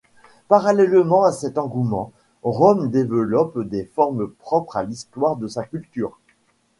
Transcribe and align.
Parallèlement 0.47 1.25
à 1.25 1.31
cet 1.31 1.59
engouement, 1.59 2.11
Rome 2.41 2.89
développe 2.89 3.59
des 3.59 3.85
formes 3.85 4.31
propres 4.39 4.77
à 4.77 4.81
l'histoire 4.83 5.35
de 5.35 5.47
sa 5.47 5.63
culture. 5.63 6.17